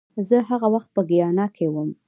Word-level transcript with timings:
زه 0.27 0.37
هغه 0.49 0.67
وخت 0.73 0.89
په 0.95 1.01
ګیانا 1.09 1.45
کې 1.55 1.65
وم 1.73 1.89